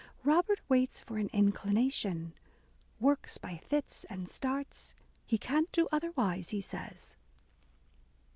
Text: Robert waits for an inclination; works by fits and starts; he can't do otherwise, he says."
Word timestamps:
Robert 0.23 0.61
waits 0.67 0.99
for 0.99 1.19
an 1.19 1.29
inclination; 1.31 2.33
works 2.99 3.37
by 3.37 3.57
fits 3.57 4.03
and 4.05 4.31
starts; 4.31 4.95
he 5.27 5.37
can't 5.37 5.71
do 5.71 5.87
otherwise, 5.91 6.49
he 6.49 6.59
says." 6.59 7.17